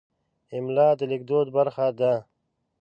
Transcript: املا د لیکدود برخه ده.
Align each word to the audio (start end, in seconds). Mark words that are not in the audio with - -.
املا 0.55 0.89
د 0.99 1.01
لیکدود 1.11 1.47
برخه 1.57 1.87
ده. 1.99 2.13